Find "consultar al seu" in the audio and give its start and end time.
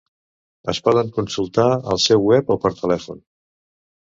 1.17-2.25